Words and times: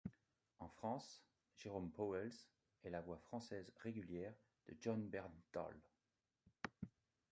En 0.57 0.67
France, 0.67 1.21
Jérôme 1.57 1.91
Pauwels 1.91 2.33
est 2.83 2.89
la 2.89 3.01
voix 3.01 3.19
française 3.19 3.71
régulière 3.83 4.33
de 4.67 4.75
Jon 4.81 4.97
Bernthal. 4.97 5.79